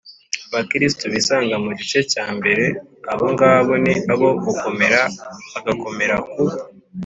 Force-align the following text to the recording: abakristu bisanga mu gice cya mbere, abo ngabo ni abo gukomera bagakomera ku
abakristu 0.47 1.03
bisanga 1.13 1.55
mu 1.63 1.71
gice 1.77 1.99
cya 2.11 2.25
mbere, 2.37 2.65
abo 3.11 3.25
ngabo 3.33 3.73
ni 3.83 3.93
abo 4.13 4.27
gukomera 4.45 5.01
bagakomera 5.51 6.15
ku 6.29 6.43